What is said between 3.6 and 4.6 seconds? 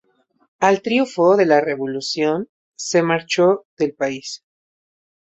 del país.